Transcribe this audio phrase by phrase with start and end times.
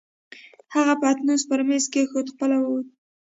[0.73, 2.91] هغې پتنوس پر مېز کېښود، خپله ووته.